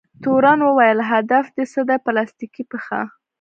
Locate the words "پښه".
2.71-3.01